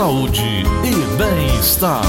saúde 0.00 0.40
e 0.82 1.18
bem-estar. 1.18 2.00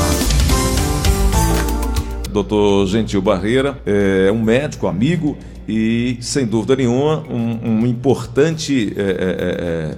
Doutor 2.31 2.87
Gentil 2.87 3.21
Barreira 3.21 3.81
é 3.85 4.31
um 4.31 4.41
médico, 4.41 4.87
amigo 4.87 5.37
e, 5.67 6.17
sem 6.21 6.45
dúvida 6.45 6.77
nenhuma, 6.77 7.21
um, 7.29 7.81
um 7.81 7.85
importante 7.85 8.93
é, 8.95 9.01
é, 9.01 9.07
é, 9.09 9.97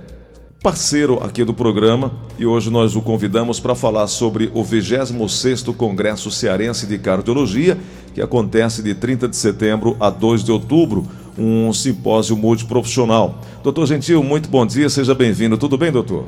parceiro 0.64 1.24
aqui 1.24 1.43
do 1.43 1.54
programa. 1.54 2.11
E 2.39 2.48
hoje 2.48 2.71
nós 2.71 2.96
o 2.96 3.02
convidamos 3.04 3.60
para 3.60 3.75
falar 3.75 4.07
sobre 4.07 4.50
o 4.55 4.64
26º 4.64 5.75
Congresso 5.75 6.32
Cearense 6.32 6.88
de 6.88 6.98
Cardiologia, 6.98 7.78
que 8.12 8.23
acontece 8.23 8.82
de 8.82 8.96
30 8.96 9.28
de 9.28 9.36
setembro 9.36 9.96
a 10.00 10.10
2 10.10 10.44
de 10.44 10.52
outubro, 10.52 11.05
um 11.38 11.71
simpósio 11.71 12.36
multiprofissional. 12.36 13.39
Doutor 13.62 13.86
Gentil, 13.86 14.23
muito 14.23 14.50
bom 14.50 14.66
dia, 14.66 14.89
seja 14.89 15.14
bem-vindo. 15.14 15.60
Tudo 15.60 15.78
bem, 15.78 15.91
doutor? 15.91 16.25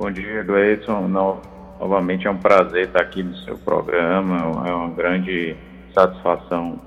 Bom 0.00 0.10
dia, 0.10 0.42
Gleison. 0.42 1.06
Novamente 1.78 2.26
é 2.26 2.30
um 2.30 2.38
prazer 2.38 2.86
estar 2.86 3.02
aqui 3.02 3.22
no 3.22 3.36
seu 3.36 3.58
programa. 3.58 4.66
É 4.66 4.72
uma 4.72 4.88
grande 4.94 5.54
satisfação 5.94 6.80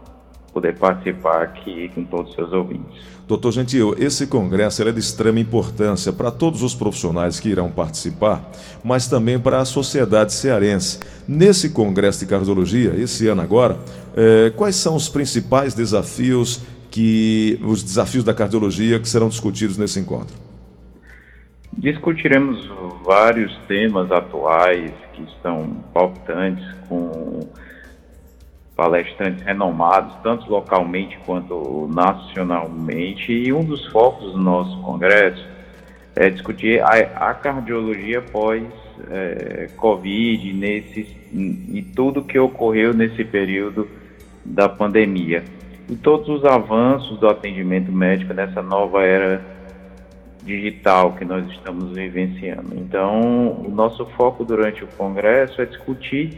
poder 0.51 0.75
participar 0.79 1.43
aqui 1.43 1.91
com 1.93 2.03
todos 2.05 2.31
os 2.31 2.35
seus 2.35 2.51
ouvintes. 2.51 2.99
Doutor 3.27 3.51
Gentil, 3.51 3.93
esse 3.99 4.25
congresso 4.25 4.81
é 4.81 4.91
de 4.91 4.99
extrema 4.99 5.39
importância 5.39 6.11
para 6.11 6.31
todos 6.31 6.63
os 6.63 6.73
profissionais 6.73 7.39
que 7.39 7.49
irão 7.49 7.69
participar, 7.69 8.49
mas 8.83 9.07
também 9.07 9.39
para 9.39 9.59
a 9.59 9.65
sociedade 9.65 10.33
cearense. 10.33 10.99
Nesse 11.27 11.69
congresso 11.69 12.21
de 12.21 12.25
cardiologia, 12.25 12.95
esse 12.95 13.27
ano 13.27 13.43
agora, 13.43 13.77
eh, 14.17 14.51
quais 14.55 14.75
são 14.75 14.95
os 14.95 15.07
principais 15.07 15.75
desafios 15.75 16.63
que 16.89 17.59
os 17.63 17.83
desafios 17.83 18.23
da 18.23 18.33
cardiologia 18.33 18.99
que 18.99 19.07
serão 19.07 19.29
discutidos 19.29 19.77
nesse 19.77 19.99
encontro? 19.99 20.52
Discutiremos 21.83 22.67
vários 23.03 23.55
temas 23.67 24.09
atuais 24.09 24.89
que 25.11 25.21
estão 25.23 25.83
palpitantes 25.93 26.65
com 26.87 27.41
palestrantes 28.73 29.43
renomados, 29.43 30.15
tanto 30.23 30.49
localmente 30.49 31.19
quanto 31.25 31.89
nacionalmente, 31.93 33.33
e 33.33 33.51
um 33.51 33.65
dos 33.65 33.85
focos 33.87 34.31
do 34.31 34.37
nosso 34.37 34.81
congresso 34.81 35.45
é 36.15 36.29
discutir 36.29 36.81
a, 36.81 37.31
a 37.31 37.33
cardiologia 37.33 38.21
pós-Covid 38.21 38.69
é, 40.49 40.53
nesse, 40.53 41.01
e 41.33 41.81
tudo 41.93 42.23
que 42.23 42.39
ocorreu 42.39 42.93
nesse 42.93 43.25
período 43.25 43.89
da 44.45 44.69
pandemia. 44.69 45.43
E 45.89 45.97
todos 45.97 46.29
os 46.29 46.45
avanços 46.45 47.19
do 47.19 47.27
atendimento 47.27 47.91
médico 47.91 48.33
nessa 48.33 48.61
nova 48.61 49.03
era 49.03 49.52
digital 50.45 51.13
que 51.13 51.25
nós 51.25 51.49
estamos 51.51 51.93
vivenciando. 51.93 52.75
Então, 52.75 53.63
o 53.65 53.69
nosso 53.69 54.05
foco 54.17 54.43
durante 54.43 54.83
o 54.83 54.87
congresso 54.87 55.61
é 55.61 55.65
discutir 55.65 56.37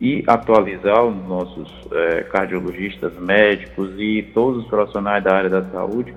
e 0.00 0.24
atualizar 0.26 1.04
os 1.04 1.16
nossos 1.28 1.70
é, 1.92 2.22
cardiologistas, 2.22 3.16
médicos 3.18 3.90
e 3.98 4.22
todos 4.34 4.64
os 4.64 4.68
profissionais 4.68 5.22
da 5.22 5.34
área 5.34 5.50
da 5.50 5.62
saúde 5.70 6.14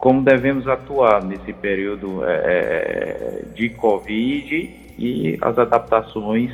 como 0.00 0.24
devemos 0.24 0.66
atuar 0.66 1.22
nesse 1.22 1.52
período 1.52 2.24
é, 2.24 3.44
de 3.54 3.68
Covid 3.68 4.70
e 4.98 5.38
as 5.42 5.58
adaptações 5.58 6.50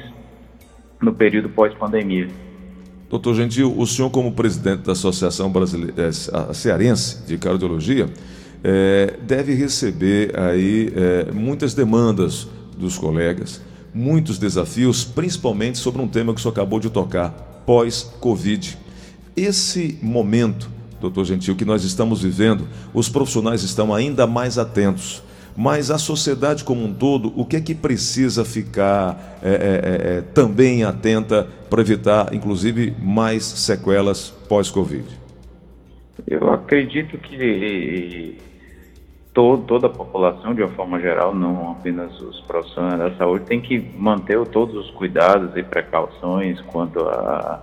no 1.01 1.15
período 1.15 1.49
pós-pandemia. 1.49 2.29
Doutor 3.09 3.35
Gentil, 3.35 3.73
o 3.79 3.87
senhor 3.87 4.11
como 4.11 4.33
presidente 4.33 4.83
da 4.83 4.93
Associação 4.93 5.49
Brasileira, 5.49 6.11
Cearense 6.53 7.25
de 7.25 7.39
Cardiologia, 7.39 8.09
é, 8.69 9.15
deve 9.23 9.55
receber 9.55 10.37
aí 10.37 10.93
é, 10.97 11.31
muitas 11.31 11.73
demandas 11.73 12.49
dos 12.77 12.99
colegas, 12.99 13.63
muitos 13.95 14.39
desafios, 14.41 15.05
principalmente 15.05 15.79
sobre 15.79 16.03
um 16.03 16.09
tema 16.09 16.35
que 16.35 16.41
senhor 16.41 16.51
acabou 16.51 16.81
de 16.81 16.91
tocar, 16.91 17.31
pós-Covid. 17.65 18.77
Esse 19.37 19.97
momento, 20.03 20.69
doutor 21.01 21.25
Gentil, 21.27 21.55
que 21.55 21.65
nós 21.65 21.85
estamos 21.85 22.23
vivendo, 22.23 22.67
os 22.93 23.09
profissionais 23.09 23.63
estão 23.63 23.95
ainda 23.95 24.27
mais 24.27 24.59
atentos. 24.59 25.23
Mas 25.57 25.89
a 25.89 25.97
sociedade 25.97 26.65
como 26.65 26.85
um 26.85 26.93
todo, 26.93 27.33
o 27.37 27.45
que 27.45 27.57
é 27.57 27.61
que 27.61 27.75
precisa 27.75 28.45
ficar 28.45 29.39
é, 29.43 29.49
é, 29.49 29.55
é, 29.55 30.19
é 30.19 30.21
também 30.21 30.83
atenta 30.83 31.47
para 31.71 31.81
evitar, 31.81 32.35
inclusive, 32.35 32.93
mais 33.01 33.45
sequelas 33.45 34.29
pós-Covid? 34.49 35.05
Eu 36.27 36.51
acredito 36.53 37.17
que 37.19 38.37
todo, 39.37 39.65
toda 39.65 39.87
a 39.87 39.91
população, 39.91 40.55
de 40.55 40.63
uma 40.63 40.71
forma 40.71 40.99
geral, 40.99 41.35
não 41.35 41.73
apenas 41.73 42.19
os 42.23 42.41
profissionais 42.41 42.99
da 42.99 43.15
saúde, 43.17 43.45
tem 43.45 43.61
que 43.61 43.79
manter 43.79 44.43
todos 44.47 44.75
os 44.75 44.91
cuidados 44.93 45.55
e 45.55 45.63
precauções 45.63 46.59
quanto 46.63 47.01
à 47.01 47.63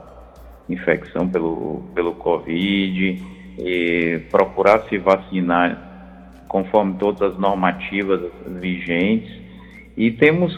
infecção 0.69 1.27
pelo, 1.27 1.81
pelo 1.95 2.13
Covid 2.13 3.19
e 3.57 4.21
procurar 4.29 4.83
se 4.83 4.99
vacinar 4.99 6.43
conforme 6.47 6.93
todas 6.99 7.33
as 7.33 7.39
normativas 7.39 8.21
vigentes. 8.45 9.41
E 9.97 10.11
temos, 10.11 10.55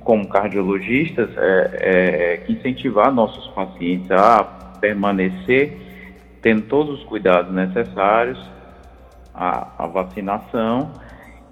como 0.00 0.28
cardiologistas, 0.28 1.30
é, 1.38 1.70
é, 1.80 2.36
que 2.36 2.52
incentivar 2.52 3.10
nossos 3.10 3.46
pacientes 3.54 4.10
a 4.10 4.44
permanecer 4.78 5.72
tendo 6.42 6.62
todos 6.62 7.00
os 7.00 7.04
cuidados 7.04 7.50
necessários 7.50 8.38
a, 9.38 9.84
a 9.84 9.86
vacinação 9.86 10.90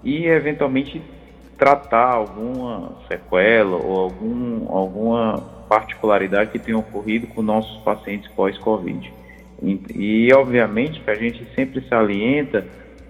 e 0.03 0.25
eventualmente 0.25 1.01
tratar 1.57 2.13
alguma 2.13 2.91
sequela 3.07 3.77
ou 3.77 3.99
algum, 3.99 4.71
alguma 4.71 5.37
particularidade 5.69 6.51
que 6.51 6.59
tenha 6.59 6.77
ocorrido 6.77 7.27
com 7.27 7.41
nossos 7.41 7.77
pacientes 7.83 8.29
pós-Covid. 8.33 9.11
E, 9.63 9.81
e, 9.95 10.33
obviamente 10.33 10.99
que 10.99 11.09
a 11.09 11.15
gente 11.15 11.47
sempre 11.55 11.81
salienta 11.87 12.65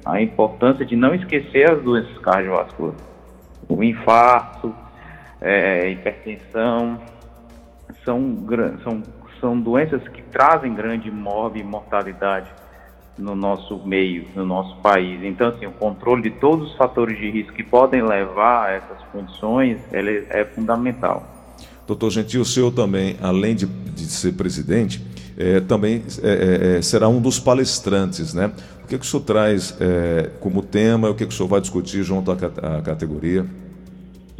a 0.06 0.22
importância 0.22 0.86
de 0.86 0.96
não 0.96 1.14
esquecer 1.14 1.70
as 1.70 1.82
doenças 1.82 2.18
cardiovasculares. 2.20 3.02
O 3.68 3.84
infarto, 3.84 4.74
é, 5.42 5.90
hipertensão, 5.90 7.02
são, 8.06 8.48
são, 8.84 9.04
são 9.42 9.60
doenças 9.60 10.08
que 10.08 10.22
trazem 10.22 10.74
grande 10.74 11.12
mortalidade 11.12 12.50
no 13.18 13.36
nosso 13.36 13.80
meio, 13.86 14.26
no 14.36 14.46
nosso 14.46 14.76
país. 14.78 15.20
Então, 15.24 15.48
assim, 15.48 15.66
o 15.66 15.72
controle 15.72 16.24
de 16.24 16.32
todos 16.32 16.72
os 16.72 16.78
fatores 16.78 17.18
de 17.18 17.30
risco 17.30 17.54
que 17.54 17.64
podem 17.64 18.02
levar 18.02 18.70
a 18.70 18.72
essas 18.72 19.02
condições, 19.12 19.78
é 19.92 20.46
fundamental. 20.46 21.26
Doutor 21.86 22.12
Gentil, 22.12 22.42
o 22.42 22.46
senhor 22.46 22.72
também, 22.72 23.16
além 23.22 23.56
de, 23.56 23.66
de 23.66 24.04
ser 24.04 24.34
presidente, 24.34 25.02
é, 25.38 25.60
também 25.60 26.04
é, 26.22 26.78
é, 26.78 26.82
será 26.82 27.08
um 27.08 27.22
dos 27.22 27.40
palestrantes, 27.40 28.34
né? 28.34 28.52
O 28.84 28.88
que, 28.88 28.98
que 28.98 29.06
o 29.06 29.08
senhor 29.08 29.24
traz 29.24 29.78
como 30.40 30.62
tema, 30.62 31.10
o 31.10 31.14
que, 31.14 31.26
que 31.26 31.34
o 31.34 31.36
senhor 31.36 31.50
vai 31.50 31.60
discutir 31.60 32.04
junto 32.04 32.32
à, 32.32 32.36
à 32.78 32.82
categoria? 32.82 33.46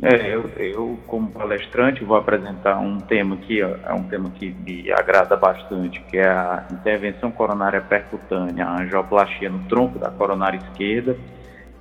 É, 0.02 0.36
eu, 0.36 0.48
eu, 0.58 1.00
como 1.08 1.32
palestrante 1.32 2.04
vou 2.04 2.18
apresentar 2.18 2.78
um 2.78 3.00
tema 3.00 3.36
que 3.36 3.62
é 3.62 3.94
um 3.94 4.04
tema 4.04 4.30
que 4.30 4.56
me 4.64 4.92
agrada 4.92 5.36
bastante, 5.36 6.00
que 6.02 6.18
é 6.18 6.28
a 6.28 6.68
intervenção 6.72 7.32
coronária 7.32 7.82
percutânea, 7.82 8.66
a 8.66 8.82
angioplastia 8.82 9.50
no 9.50 9.60
tronco 9.68 9.98
da 9.98 10.12
coronária 10.12 10.58
esquerda, 10.58 11.18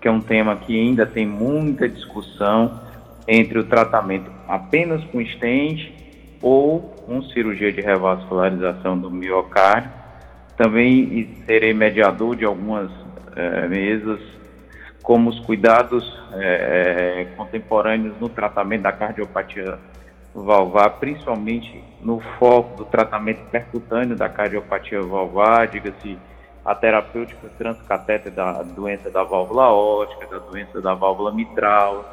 que 0.00 0.09
é 0.09 0.10
um 0.10 0.21
tema 0.21 0.56
que 0.56 0.81
ainda 0.81 1.05
tem 1.05 1.26
muita 1.26 1.87
discussão 1.87 2.81
entre 3.28 3.59
o 3.59 3.65
tratamento 3.65 4.31
apenas 4.49 5.05
com 5.05 5.21
stent 5.21 5.93
ou 6.41 6.81
com 6.81 7.21
cirurgia 7.22 7.71
de 7.71 7.82
revascularização 7.82 8.97
do 8.99 9.10
miocárdio. 9.10 9.91
Também 10.56 11.37
serei 11.44 11.75
mediador 11.75 12.34
de 12.34 12.47
algumas 12.47 12.91
é, 13.34 13.69
mesas 13.69 14.21
como 15.06 15.31
os 15.31 15.38
cuidados 15.38 16.05
é, 16.32 17.29
contemporâneos 17.37 18.19
no 18.19 18.29
tratamento 18.29 18.82
da 18.82 18.91
cardiopatia 18.91 19.79
valvar, 20.35 20.99
principalmente 20.99 21.81
no 22.03 22.19
foco 22.41 22.79
do 22.79 22.85
tratamento 22.87 23.49
percutâneo 23.49 24.17
da 24.17 24.29
cardiopatia 24.29 25.00
valvar, 25.00 25.69
diga-se 25.69 26.19
a 26.64 26.75
terapêutica 26.75 27.49
transcatéter 27.56 28.32
da 28.32 28.64
doença 28.64 29.08
da 29.08 29.23
válvula 29.23 29.73
ótica, 29.73 30.26
da 30.26 30.38
doença 30.41 30.82
da 30.82 30.93
válvula 30.93 31.32
mitral, 31.32 32.05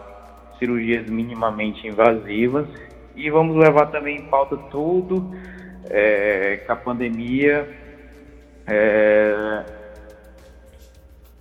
cirurgias 0.59 1.09
minimamente 1.09 1.87
invasivas. 1.87 2.67
E 3.15 3.27
vamos 3.31 3.55
levar 3.55 3.87
também 3.87 4.17
em 4.17 4.25
pauta 4.25 4.55
tudo 4.69 5.33
é, 5.89 6.61
que 6.63 6.71
a 6.71 6.75
pandemia 6.75 7.67
é, 8.67 9.82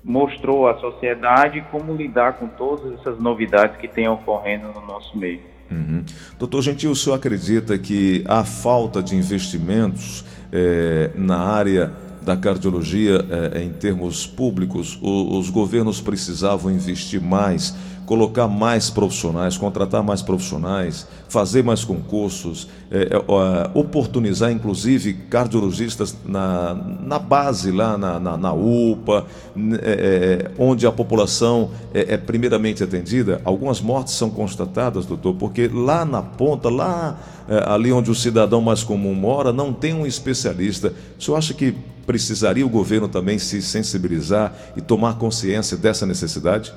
mostrou 0.04 0.68
à 0.68 0.78
sociedade 0.78 1.64
como 1.70 1.94
lidar 1.94 2.34
com 2.34 2.48
todas 2.48 2.92
essas 2.98 3.18
novidades 3.18 3.76
que 3.76 3.86
têm 3.86 4.08
ocorrendo 4.08 4.68
no 4.68 4.84
nosso 4.86 5.16
meio. 5.16 5.40
Uhum. 5.70 6.04
Doutor 6.38 6.62
Gentil, 6.62 6.90
o 6.90 6.96
senhor 6.96 7.16
acredita 7.16 7.78
que 7.78 8.24
a 8.28 8.44
falta 8.44 9.02
de 9.02 9.16
investimentos 9.16 10.24
é, 10.52 11.10
na 11.14 11.38
área 11.38 11.92
da 12.22 12.36
cardiologia 12.36 13.24
eh, 13.28 13.62
em 13.64 13.70
termos 13.70 14.26
públicos, 14.26 14.98
o, 15.02 15.38
os 15.38 15.50
governos 15.50 16.00
precisavam 16.00 16.70
investir 16.70 17.20
mais 17.20 17.74
colocar 18.06 18.48
mais 18.48 18.90
profissionais, 18.90 19.56
contratar 19.56 20.02
mais 20.02 20.22
profissionais, 20.22 21.06
fazer 21.28 21.62
mais 21.62 21.84
concursos, 21.84 22.68
é, 22.90 23.02
é, 23.14 23.70
oportunizar 23.74 24.50
inclusive 24.50 25.14
cardiologistas 25.30 26.16
na, 26.24 26.74
na 26.74 27.18
base, 27.18 27.70
lá 27.70 27.96
na, 27.96 28.18
na, 28.18 28.36
na 28.36 28.52
UPA, 28.52 29.24
é, 29.82 30.48
é, 30.48 30.50
onde 30.58 30.86
a 30.86 30.92
população 30.92 31.70
é, 31.94 32.14
é, 32.14 32.16
primeiramente 32.16 32.82
atendida. 32.82 33.40
Algumas 33.44 33.80
mortes 33.80 34.14
são 34.14 34.28
constatadas, 34.30 35.06
doutor, 35.06 35.34
porque 35.34 35.68
lá 35.68 36.04
na 36.04 36.22
ponta, 36.22 36.68
lá 36.68 37.18
é, 37.48 37.64
ali 37.66 37.92
onde 37.92 38.10
o 38.10 38.14
cidadão 38.14 38.60
mais 38.60 38.82
comum 38.82 39.14
mora, 39.14 39.52
não 39.52 39.72
tem 39.72 39.94
um 39.94 40.06
especialista. 40.06 40.92
O 41.18 41.22
senhor 41.22 41.36
acha 41.36 41.54
que 41.54 41.74
precisaria 42.06 42.66
o 42.66 42.68
governo 42.68 43.08
também 43.08 43.38
se 43.38 43.62
sensibilizar 43.62 44.52
e 44.76 44.80
tomar 44.80 45.14
consciência 45.18 45.76
dessa 45.76 46.04
necessidade? 46.04 46.72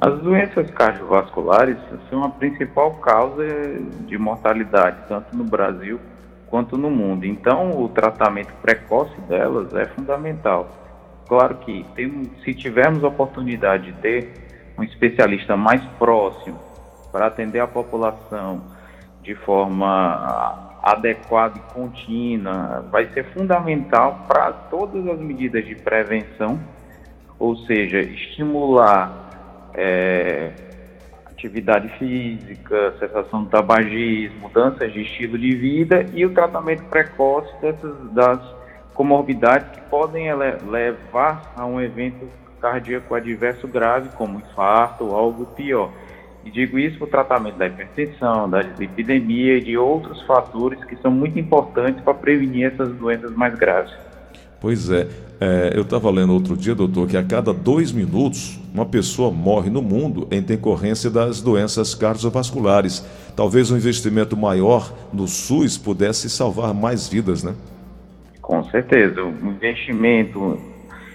As 0.00 0.16
doenças 0.20 0.70
cardiovasculares 0.70 1.76
são 2.08 2.22
a 2.22 2.28
principal 2.28 2.92
causa 2.94 3.44
de 4.06 4.16
mortalidade, 4.16 4.96
tanto 5.08 5.36
no 5.36 5.42
Brasil 5.42 5.98
quanto 6.46 6.78
no 6.78 6.88
mundo. 6.88 7.26
Então, 7.26 7.70
o 7.82 7.88
tratamento 7.88 8.52
precoce 8.62 9.20
delas 9.22 9.74
é 9.74 9.86
fundamental. 9.86 10.68
Claro 11.28 11.56
que 11.56 11.84
tem, 11.96 12.30
se 12.44 12.54
tivermos 12.54 13.02
a 13.02 13.08
oportunidade 13.08 13.90
de 13.90 13.92
ter 14.00 14.48
um 14.78 14.84
especialista 14.84 15.56
mais 15.56 15.82
próximo 15.98 16.58
para 17.10 17.26
atender 17.26 17.58
a 17.58 17.66
população 17.66 18.62
de 19.20 19.34
forma 19.34 20.78
adequada 20.80 21.58
e 21.58 21.74
contínua, 21.74 22.84
vai 22.90 23.08
ser 23.12 23.24
fundamental 23.34 24.24
para 24.28 24.52
todas 24.52 25.06
as 25.08 25.18
medidas 25.18 25.66
de 25.66 25.74
prevenção, 25.74 26.58
ou 27.36 27.56
seja, 27.66 27.98
estimular 27.98 29.27
é, 29.78 30.50
atividade 31.30 31.88
física, 31.98 32.94
cessação 32.98 33.44
do 33.44 33.50
tabagismo, 33.50 34.40
mudanças 34.40 34.92
de 34.92 35.02
estilo 35.02 35.38
de 35.38 35.54
vida 35.54 36.04
e 36.12 36.26
o 36.26 36.34
tratamento 36.34 36.82
precoce 36.86 37.48
dessas, 37.60 37.94
das 38.12 38.40
comorbidades 38.92 39.70
que 39.70 39.80
podem 39.82 40.34
levar 40.34 41.52
a 41.56 41.64
um 41.64 41.80
evento 41.80 42.28
cardíaco 42.60 43.14
adverso 43.14 43.68
grave, 43.68 44.08
como 44.16 44.40
infarto 44.40 45.04
ou 45.04 45.16
algo 45.16 45.46
pior. 45.46 45.92
E 46.44 46.50
digo 46.50 46.76
isso 46.76 46.98
para 46.98 47.06
o 47.06 47.10
tratamento 47.10 47.56
da 47.56 47.68
hipertensão, 47.68 48.50
da 48.50 48.62
lipidemia 48.62 49.58
e 49.58 49.60
de 49.60 49.78
outros 49.78 50.20
fatores 50.22 50.82
que 50.84 50.96
são 50.96 51.12
muito 51.12 51.38
importantes 51.38 52.02
para 52.02 52.14
prevenir 52.14 52.72
essas 52.72 52.92
doenças 52.96 53.30
mais 53.36 53.54
graves. 53.54 53.94
Pois 54.60 54.90
é. 54.90 55.06
é 55.40 55.72
eu 55.74 55.82
estava 55.82 56.10
lendo 56.10 56.32
outro 56.32 56.56
dia, 56.56 56.74
doutor, 56.74 57.08
que 57.08 57.16
a 57.16 57.22
cada 57.22 57.52
dois 57.52 57.92
minutos 57.92 58.58
uma 58.74 58.86
pessoa 58.86 59.30
morre 59.30 59.70
no 59.70 59.82
mundo 59.82 60.26
em 60.30 60.42
decorrência 60.42 61.10
das 61.10 61.40
doenças 61.40 61.94
cardiovasculares. 61.94 63.04
Talvez 63.36 63.70
um 63.70 63.76
investimento 63.76 64.36
maior 64.36 64.92
no 65.12 65.26
SUS 65.26 65.78
pudesse 65.78 66.28
salvar 66.28 66.74
mais 66.74 67.08
vidas, 67.08 67.42
né? 67.42 67.54
Com 68.42 68.64
certeza. 68.64 69.22
O 69.22 69.30
investimento 69.48 70.58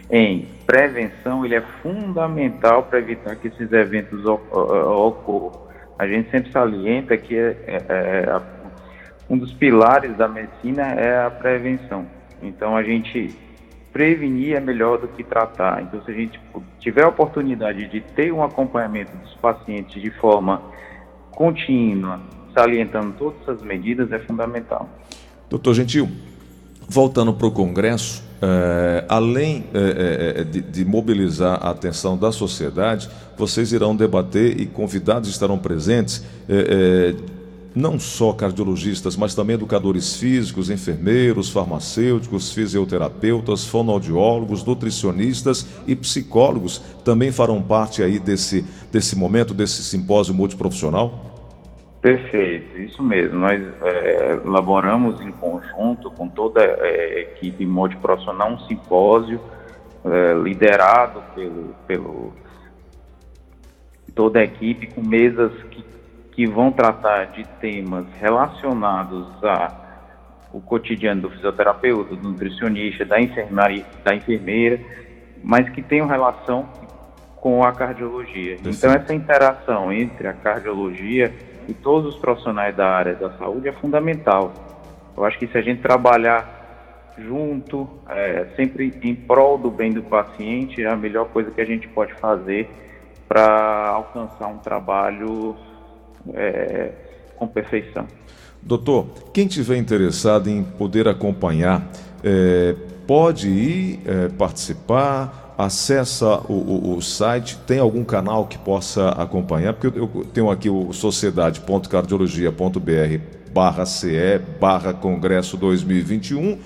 em 0.10 0.48
prevenção 0.66 1.44
ele 1.46 1.56
é 1.56 1.62
fundamental 1.81 2.84
para 2.84 3.00
evitar 3.00 3.36
que 3.36 3.48
esses 3.48 3.72
eventos 3.72 4.25
ocorram. 4.25 5.63
A 5.98 6.07
gente 6.07 6.30
sempre 6.31 6.51
salienta 6.51 7.16
que 7.18 7.36
é, 7.36 7.57
é, 7.68 7.78
é, 7.89 8.42
um 9.30 9.38
dos 9.38 9.54
pilares 9.54 10.16
da 10.18 10.28
medicina 10.28 10.84
é 10.84 11.25
a 11.25 11.30
prevenção. 11.30 12.06
Então 12.44 12.75
a 12.75 12.84
gente 12.84 13.36
prevenir 13.92 14.56
é 14.56 14.60
melhor 14.60 15.00
do 15.00 15.07
que 15.07 15.24
tratar. 15.24 15.84
Então 15.84 16.04
se 16.04 16.12
a 16.12 16.13
gente 16.13 16.40
tiver 16.80 17.04
a 17.04 17.07
oportunidade 17.07 17.88
de 17.88 18.01
ter 18.01 18.34
um 18.34 18.44
acompanhamento 18.44 19.16
dos 19.18 19.34
pacientes 19.36 20.01
de 20.01 20.10
forma 20.12 20.62
contínua, 21.31 22.19
salientando 22.54 23.13
todas 23.18 23.42
essas 23.42 23.62
medidas, 23.62 24.12
é 24.12 24.19
fundamental. 24.19 24.90
Doutor 25.50 25.74
Gentil, 25.74 26.10
voltando 26.88 27.34
para 27.34 27.48
o 27.48 27.51
Congresso, 27.51 28.24
é, 28.42 29.06
além 29.07 29.66
é, 29.74 30.39
é, 30.39 30.44
de, 30.44 30.62
de, 30.62 30.84
mobilizar 30.84 31.60
a 31.66 31.69
atenção 31.69 32.18
da 32.18 32.31
sociedade, 32.31 33.10
vocês 33.38 33.72
irão 33.72 33.96
debater 33.96 34.60
e 34.60 34.66
convidados 34.66 35.30
estarão 35.30 35.57
presentes 35.57 36.25
não 37.75 38.00
só 38.00 38.34
cardiologistas, 38.34 39.18
mas 39.18 39.34
também 39.34 39.56
educadores 39.56 40.16
físicos, 40.16 40.70
enfermeiros, 40.70 41.50
farmacêuticos, 41.50 42.54
fisioterapeutas, 42.54 43.66
fonoaudiólogos, 43.66 44.64
nutricionistas 44.64 45.68
e 45.88 45.96
psicólogos 45.96 46.80
também 47.04 47.31
farão 47.31 47.62
parte 47.62 48.04
aí 48.04 48.20
desse, 48.20 48.64
desse 48.92 49.18
momento, 49.18 49.54
desse 49.54 49.84
simpósio 49.84 50.34
multiprofissional? 50.34 51.34
Perfeito, 52.02 52.78
isso 52.80 53.02
mesmo. 53.02 53.40
Nós 53.40 53.62
é, 53.81 54.40
elaboramos 54.46 55.22
em 55.22 55.31
conjunto 55.31 56.12
com 56.12 56.28
toda 56.28 56.62
a 56.62 57.20
equipe 57.20 57.66
multiprofissional 57.66 58.52
um 58.52 58.60
simpósio 58.60 59.40
é, 60.06 60.34
liderado 60.34 61.24
pelo, 61.34 61.75
pelo 61.88 62.34
toda 64.14 64.40
a 64.40 64.44
equipe 64.44 64.88
com 64.88 65.02
mesas 65.02 65.52
que 65.72 65.93
que 66.34 66.48
vão 66.48 66.72
tratar 66.72 67.26
de 67.26 67.44
temas 67.60 68.06
relacionados 68.20 69.28
a 69.44 69.84
o 70.54 70.62
cotidiano 70.62 71.22
do 71.22 71.30
fisioterapeuta, 71.32 72.16
do 72.16 72.30
nutricionista, 72.30 73.04
da 73.04 73.20
enfermeira, 73.20 73.86
da 74.04 74.16
enfermeira, 74.16 74.80
mas 75.44 75.68
que 75.70 75.82
tenham 75.82 76.06
relação 76.06 76.70
com 77.38 77.64
a 77.64 77.72
cardiologia. 77.74 78.58
Então 78.64 78.92
essa 78.94 79.14
interação 79.14 79.92
entre 79.92 80.28
a 80.28 80.34
cardiologia 80.34 81.34
e 81.68 81.74
todos 81.74 82.14
os 82.14 82.22
profissionais 82.22 82.76
da 82.76 82.88
área 82.88 83.16
da 83.16 83.32
saúde 83.32 83.68
é 83.68 83.74
fundamental. 83.74 84.54
Eu 85.18 85.26
acho 85.26 85.40
que 85.40 85.48
se 85.48 85.58
a 85.58 85.62
gente 85.62 85.82
trabalhar 85.82 86.62
junto, 87.18 87.90
é, 88.10 88.48
sempre 88.56 88.94
em 89.02 89.16
prol 89.16 89.58
do 89.58 89.72
bem 89.72 89.92
do 89.92 90.04
paciente, 90.04 90.84
é 90.84 90.88
a 90.88 90.96
melhor 90.96 91.30
coisa 91.30 91.52
que 91.52 91.62
a 91.62 91.66
gente 91.66 91.88
pode 91.88 92.14
fazer 92.14 92.70
para 93.28 93.88
alcançar 93.90 94.48
um 94.48 94.60
trabalho 94.60 95.56
é, 96.34 96.92
com 97.36 97.48
perfeição. 97.48 98.08
Doutor, 98.62 99.08
quem 99.34 99.48
tiver 99.48 99.78
interessado 99.78 100.50
em 100.50 100.64
poder 100.64 101.08
acompanhar, 101.08 101.88
é, 102.24 102.75
pode 103.06 103.50
ir 103.50 104.00
é, 104.06 104.30
participar, 104.30 105.54
acessa 105.58 106.40
o, 106.50 106.54
o, 106.54 106.96
o, 106.98 107.02
site, 107.02 107.58
tem 107.68 107.80
algum 107.80 108.04
canal 108.04 108.48
que 108.48 108.58
possa 108.58 109.10
acompanhar? 109.10 109.74
Porque 109.74 110.00
eu, 110.00 110.10
eu 110.15 110.25
tenho 110.25 110.50
aqui 110.50 110.70
o 110.70 110.92
sociedade.cardiologia.br 110.94 113.44
barra 113.53 113.86
CE 113.86 114.39
barra 114.60 114.94
Congresso 114.94 115.58
2021. 115.58 116.58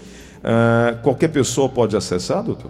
É, 0.44 0.96
qualquer 1.02 1.30
pessoa 1.30 1.68
pode 1.68 1.98
acessar, 1.98 2.44
doutor? 2.44 2.70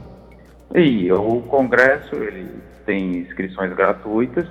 E 0.74 1.12
o 1.12 1.42
Congresso 1.42 2.16
ele 2.16 2.48
tem 2.86 3.18
inscrições 3.18 3.76
gratuitas, 3.76 4.48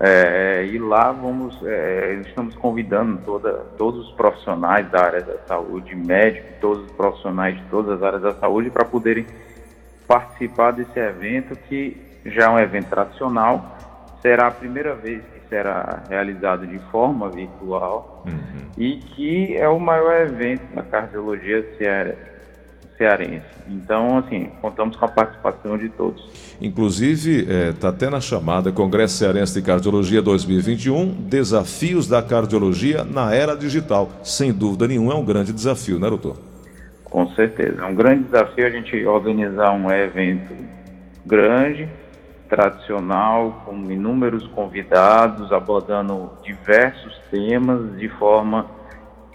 é, 0.00 0.66
e 0.66 0.78
lá 0.78 1.12
vamos, 1.12 1.56
é, 1.64 2.20
estamos 2.26 2.54
convidando 2.56 3.20
toda, 3.24 3.52
todos 3.78 4.08
os 4.08 4.12
profissionais 4.14 4.90
da 4.90 5.04
área 5.04 5.22
da 5.22 5.38
saúde, 5.46 5.94
médicos, 5.94 6.50
todos 6.60 6.84
os 6.84 6.92
profissionais 6.92 7.56
de 7.56 7.62
todas 7.70 7.96
as 7.96 8.02
áreas 8.02 8.22
da 8.22 8.32
saúde, 8.34 8.70
para 8.70 8.84
poderem 8.84 9.24
participar 10.06 10.72
desse 10.72 10.98
evento, 10.98 11.56
que 11.68 11.96
já 12.26 12.44
é 12.44 12.48
um 12.48 12.58
evento 12.58 12.88
tradicional, 12.88 13.76
será 14.20 14.48
a 14.48 14.50
primeira 14.50 14.94
vez 14.94 15.22
que 15.22 15.48
será 15.48 16.02
realizado 16.08 16.66
de 16.66 16.78
forma 16.90 17.30
virtual 17.30 18.24
uhum. 18.26 18.70
e 18.76 18.96
que 18.96 19.56
é 19.56 19.68
o 19.68 19.78
maior 19.78 20.22
evento 20.22 20.74
da 20.74 20.82
cardiologia 20.82 21.62
cearense. 22.96 23.44
Então, 23.68 24.18
assim, 24.18 24.50
contamos 24.60 24.96
com 24.96 25.04
a 25.04 25.08
participação 25.08 25.76
de 25.76 25.88
todos. 25.88 26.24
Inclusive, 26.60 27.40
está 27.40 27.52
é, 27.52 27.72
tá 27.72 27.88
até 27.88 28.10
na 28.10 28.20
chamada 28.20 28.70
Congresso 28.70 29.16
Cearense 29.16 29.54
de 29.54 29.62
Cardiologia 29.66 30.22
2021, 30.22 31.06
Desafios 31.28 32.08
da 32.08 32.22
Cardiologia 32.22 33.04
na 33.04 33.34
Era 33.34 33.56
Digital. 33.56 34.10
Sem 34.22 34.52
dúvida 34.52 34.86
nenhuma, 34.86 35.14
é 35.14 35.16
um 35.16 35.24
grande 35.24 35.52
desafio, 35.52 35.98
né, 35.98 36.08
doutor? 36.08 36.36
Com 37.04 37.28
certeza. 37.34 37.82
É 37.82 37.86
um 37.86 37.94
grande 37.94 38.24
desafio 38.24 38.66
a 38.66 38.70
gente 38.70 39.04
organizar 39.06 39.72
um 39.72 39.90
evento 39.90 40.52
grande, 41.24 41.88
tradicional, 42.48 43.62
com 43.64 43.74
inúmeros 43.90 44.46
convidados, 44.48 45.50
abordando 45.52 46.30
diversos 46.42 47.18
temas 47.30 47.98
de 47.98 48.08
forma 48.08 48.66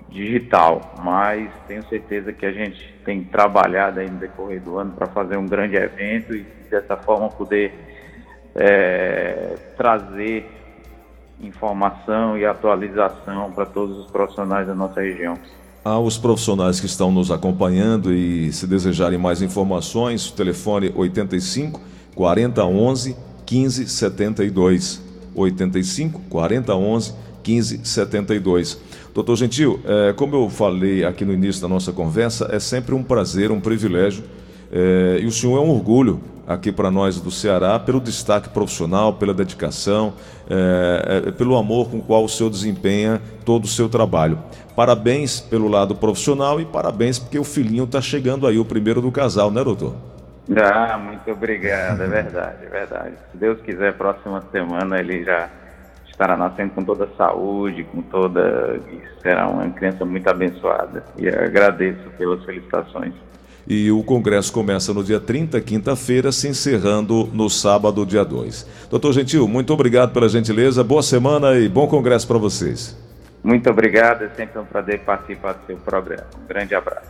digital, 0.10 0.96
mas 1.04 1.50
tenho 1.68 1.88
certeza 1.88 2.34
que 2.34 2.46
a 2.46 2.52
gente 2.52 2.94
tem 3.06 3.24
trabalhado 3.24 4.00
aí 4.00 4.10
no 4.10 4.18
decorrer 4.18 4.62
do 4.62 4.78
ano 4.78 4.92
para 4.92 5.08
fazer 5.08 5.38
um 5.38 5.46
grande 5.46 5.76
evento 5.76 6.36
e 6.36 6.46
dessa 6.70 6.98
forma 6.98 7.30
poder 7.30 7.74
é, 8.56 9.56
trazer 9.78 10.50
informação 11.42 12.38
e 12.38 12.46
atualização 12.46 13.52
para 13.52 13.66
todos 13.66 13.98
os 14.00 14.12
profissionais 14.12 14.68
da 14.68 14.76
nossa 14.76 15.02
região. 15.02 15.38
Aos 15.84 16.18
profissionais 16.18 16.80
que 16.80 16.86
estão 16.86 17.12
nos 17.12 17.32
acompanhando 17.32 18.14
e 18.14 18.52
se 18.52 18.68
desejarem 18.68 19.18
mais 19.18 19.42
informações, 19.42 20.30
telefone 20.32 20.92
85 20.96 21.80
4011 22.16 23.16
1572. 23.50 25.02
85 25.34 26.22
4011 26.30 27.14
1572. 27.46 28.80
Doutor 29.14 29.36
Gentil, 29.36 29.80
é, 29.86 30.14
como 30.14 30.36
eu 30.36 30.50
falei 30.50 31.04
aqui 31.04 31.26
no 31.26 31.34
início 31.34 31.62
da 31.62 31.68
nossa 31.68 31.92
conversa, 31.92 32.50
é 32.52 32.60
sempre 32.60 32.94
um 32.94 33.04
prazer, 33.04 33.52
um 33.52 33.60
privilégio, 33.60 34.24
é, 34.72 35.20
e 35.22 35.26
o 35.26 35.32
senhor 35.32 35.58
é 35.58 35.62
um 35.62 35.70
orgulho 35.70 36.22
aqui 36.50 36.72
para 36.72 36.90
nós 36.90 37.22
do 37.22 37.30
Ceará 37.30 37.78
pelo 37.78 38.00
destaque 38.00 38.50
profissional, 38.50 39.14
pela 39.14 39.34
dedicação, 39.34 40.14
é, 40.50 41.24
é, 41.28 41.32
pelo 41.32 41.56
amor 41.56 41.90
com 41.90 41.98
o 41.98 42.02
qual 42.02 42.24
o 42.24 42.30
senhor 42.30 42.50
desempenha 42.50 43.22
todo 43.46 43.66
o 43.66 43.68
seu 43.68 43.88
trabalho. 43.88 44.40
Parabéns 44.76 45.40
pelo 45.40 45.68
lado 45.68 45.94
profissional 45.96 46.60
e 46.60 46.66
parabéns 46.66 47.20
porque 47.20 47.38
o 47.38 47.44
filhinho 47.44 47.84
está 47.84 48.02
chegando 48.02 48.48
aí, 48.48 48.58
o 48.58 48.66
primeiro 48.66 49.00
do 49.00 49.12
casal, 49.12 49.52
né, 49.52 49.64
doutor? 49.64 49.96
Ah, 50.58 50.98
muito 50.98 51.30
obrigado, 51.30 52.02
é 52.02 52.08
verdade, 52.08 52.66
é 52.66 52.70
verdade. 52.70 53.14
Se 53.32 53.38
Deus 53.38 53.62
quiser, 53.62 53.94
próxima 53.94 54.44
semana 54.52 55.00
ele 55.00 55.24
já 55.24 55.48
estará 56.20 56.36
nascendo 56.36 56.72
com 56.72 56.84
toda 56.84 57.06
a 57.06 57.16
saúde, 57.16 57.86
com 57.86 58.02
toda. 58.02 58.78
Será 59.22 59.48
uma 59.48 59.70
criança 59.70 60.04
muito 60.04 60.28
abençoada. 60.28 61.06
E 61.18 61.30
agradeço 61.30 62.10
pelas 62.18 62.44
felicitações. 62.44 63.14
E 63.66 63.90
o 63.92 64.04
congresso 64.04 64.52
começa 64.52 64.94
no 64.94 65.04
dia 65.04 65.20
30, 65.20 65.62
quinta-feira, 65.62 66.32
se 66.32 66.48
encerrando 66.48 67.30
no 67.32 67.50
sábado, 67.50 68.06
dia 68.06 68.26
2. 68.26 68.68
Doutor 68.90 69.14
Gentil, 69.14 69.48
muito 69.48 69.72
obrigado 69.72 70.12
pela 70.12 70.28
gentileza, 70.28 70.84
boa 70.84 71.04
semana 71.04 71.56
e 71.56 71.70
bom 71.70 71.88
congresso 71.88 72.28
para 72.28 72.40
vocês. 72.40 72.98
Muito 73.44 73.70
obrigado, 73.70 74.24
é 74.24 74.30
sempre 74.30 74.60
um 74.60 74.66
prazer 74.66 75.00
participar 75.02 75.54
do 75.54 75.68
seu 75.68 75.78
programa. 75.78 76.26
Um 76.44 76.48
grande 76.48 76.74
abraço. 76.74 77.08